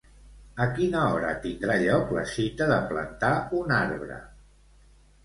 A 0.63 0.65
quina 0.77 1.01
hora 1.17 1.33
tindrà 1.43 1.75
lloc 1.81 2.13
la 2.19 2.23
cita 2.31 2.69
de 2.71 2.79
plantar 2.95 3.31
un 3.59 3.75
arbre? 3.77 4.19